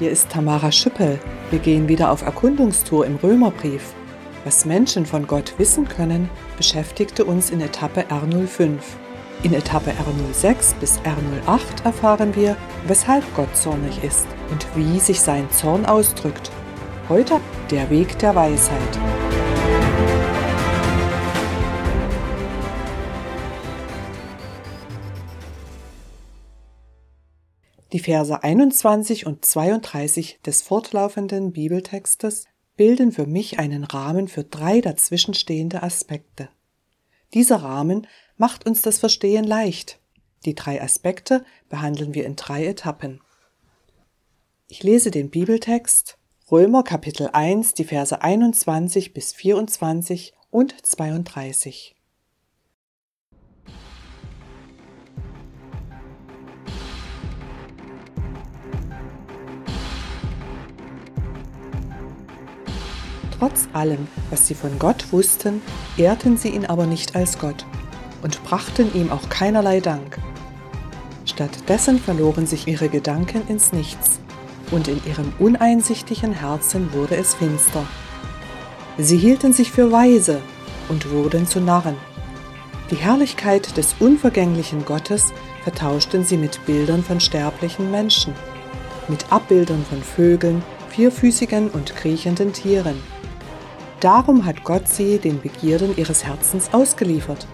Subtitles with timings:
[0.00, 1.20] Hier ist Tamara Schüppel.
[1.50, 3.92] Wir gehen wieder auf Erkundungstour im Römerbrief.
[4.44, 8.78] Was Menschen von Gott wissen können, beschäftigte uns in Etappe R05.
[9.42, 12.56] In Etappe R06 bis R08 erfahren wir,
[12.86, 16.50] weshalb Gott zornig ist und wie sich sein Zorn ausdrückt.
[17.10, 17.38] Heute
[17.70, 18.98] der Weg der Weisheit.
[27.92, 32.44] Die Verse 21 und 32 des fortlaufenden Bibeltextes
[32.76, 36.48] bilden für mich einen Rahmen für drei dazwischenstehende Aspekte.
[37.34, 40.00] Dieser Rahmen macht uns das Verstehen leicht.
[40.44, 43.20] Die drei Aspekte behandeln wir in drei Etappen.
[44.68, 46.16] Ich lese den Bibeltext
[46.50, 51.96] Römer Kapitel 1, die Verse 21 bis 24 und 32.
[63.40, 65.62] Trotz allem, was sie von Gott wussten,
[65.96, 67.64] ehrten sie ihn aber nicht als Gott
[68.22, 70.18] und brachten ihm auch keinerlei Dank.
[71.24, 74.20] Stattdessen verloren sich ihre Gedanken ins Nichts,
[74.70, 77.86] und in ihrem uneinsichtigen Herzen wurde es finster.
[78.98, 80.42] Sie hielten sich für weise
[80.90, 81.96] und wurden zu Narren.
[82.90, 85.32] Die Herrlichkeit des unvergänglichen Gottes
[85.64, 88.34] vertauschten sie mit Bildern von sterblichen Menschen,
[89.08, 93.00] mit Abbildern von Vögeln, vierfüßigen und kriechenden Tieren
[94.00, 97.46] Darum hat Gott sie den Begierden ihres Herzens ausgeliefert.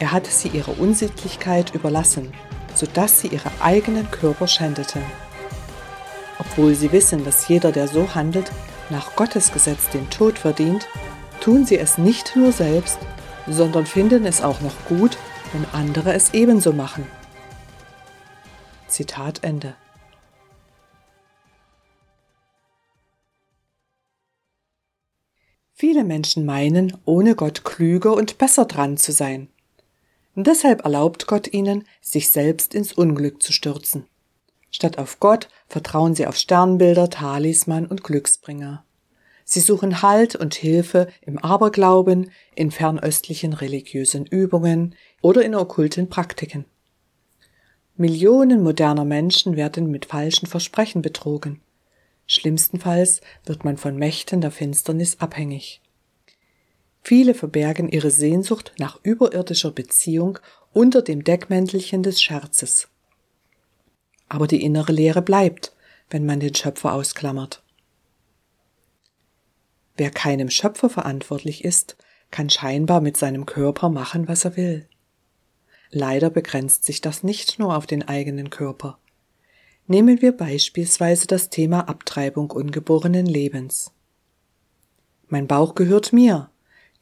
[0.00, 2.32] Er hat sie ihrer Unsittlichkeit überlassen,
[2.74, 5.02] sodass sie ihre eigenen Körper schändeten.
[6.40, 8.50] Obwohl sie wissen, dass jeder, der so handelt,
[8.90, 10.88] nach Gottes Gesetz den Tod verdient,
[11.40, 12.98] tun sie es nicht nur selbst,
[13.46, 15.16] sondern finden es auch noch gut,
[15.52, 17.06] wenn andere es ebenso machen.
[18.88, 19.74] Zitat Ende.
[25.80, 29.46] Viele Menschen meinen, ohne Gott klüger und besser dran zu sein.
[30.34, 34.06] Deshalb erlaubt Gott ihnen, sich selbst ins Unglück zu stürzen.
[34.72, 38.84] Statt auf Gott vertrauen sie auf Sternbilder, Talisman und Glücksbringer.
[39.44, 46.64] Sie suchen Halt und Hilfe im Aberglauben, in fernöstlichen religiösen Übungen oder in okkulten Praktiken.
[47.96, 51.60] Millionen moderner Menschen werden mit falschen Versprechen betrogen.
[52.28, 55.80] Schlimmstenfalls wird man von Mächten der Finsternis abhängig.
[57.02, 60.38] Viele verbergen ihre Sehnsucht nach überirdischer Beziehung
[60.74, 62.88] unter dem Deckmäntelchen des Scherzes.
[64.28, 65.72] Aber die innere Leere bleibt,
[66.10, 67.62] wenn man den Schöpfer ausklammert.
[69.96, 71.96] Wer keinem Schöpfer verantwortlich ist,
[72.30, 74.86] kann scheinbar mit seinem Körper machen, was er will.
[75.90, 78.98] Leider begrenzt sich das nicht nur auf den eigenen Körper.
[79.90, 83.90] Nehmen wir beispielsweise das Thema Abtreibung ungeborenen Lebens.
[85.28, 86.50] Mein Bauch gehört mir.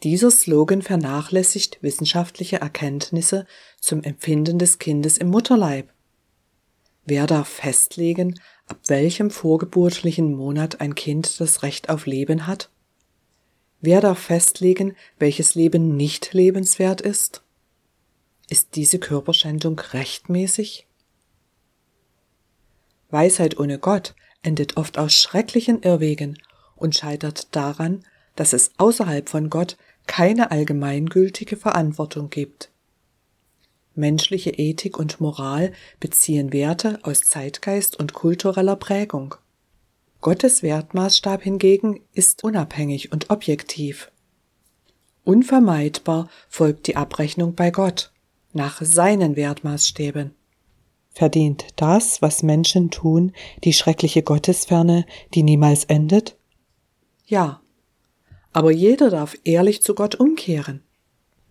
[0.05, 3.45] Dieser Slogan vernachlässigt wissenschaftliche Erkenntnisse
[3.81, 5.93] zum Empfinden des Kindes im Mutterleib.
[7.05, 8.39] Wer darf festlegen,
[8.69, 12.71] ab welchem vorgeburtlichen Monat ein Kind das Recht auf Leben hat?
[13.81, 17.43] Wer darf festlegen, welches Leben nicht lebenswert ist?
[18.49, 20.86] Ist diese Körperschändung rechtmäßig?
[23.17, 26.37] Weisheit ohne Gott endet oft aus schrecklichen Irrwegen
[26.75, 28.05] und scheitert daran,
[28.35, 32.71] dass es außerhalb von Gott keine allgemeingültige Verantwortung gibt.
[33.95, 39.35] Menschliche Ethik und Moral beziehen Werte aus Zeitgeist und kultureller Prägung.
[40.21, 44.13] Gottes Wertmaßstab hingegen ist unabhängig und objektiv.
[45.25, 48.13] Unvermeidbar folgt die Abrechnung bei Gott
[48.53, 50.36] nach seinen Wertmaßstäben.
[51.17, 53.33] Verdient das, was Menschen tun,
[53.65, 56.37] die schreckliche Gottesferne, die niemals endet?
[57.25, 57.63] Ja.
[58.53, 60.83] Aber jeder darf ehrlich zu Gott umkehren.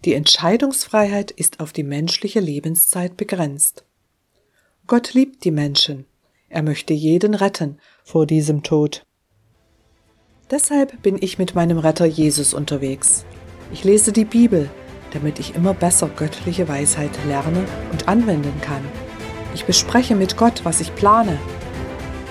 [0.06, 3.86] Die Entscheidungsfreiheit ist auf die menschliche Lebenszeit begrenzt.
[4.86, 6.06] Gott liebt die Menschen.
[6.48, 9.04] Er möchte jeden retten vor diesem Tod.
[10.52, 13.26] Deshalb bin ich mit meinem Retter Jesus unterwegs.
[13.74, 14.70] Ich lese die Bibel,
[15.10, 18.84] damit ich immer besser göttliche Weisheit lerne und anwenden kann.
[19.56, 21.40] Ich bespreche mit Gott, was ich plane.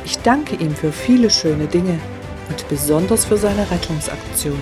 [0.05, 1.99] Ich danke ihm für viele schöne Dinge
[2.51, 4.61] und besonders für seine Rettungsaktion.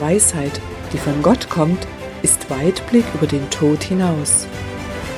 [0.00, 0.58] Weisheit,
[0.94, 1.86] die von Gott kommt,
[2.22, 4.46] ist Weitblick über den Tod hinaus.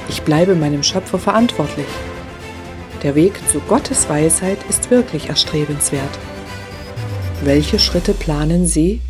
[0.08, 1.86] Ich bleibe meinem Schöpfer verantwortlich.
[3.04, 6.18] Der Weg zu Gottes Weisheit ist wirklich erstrebenswert.
[7.44, 9.00] Welche Schritte planen Sie,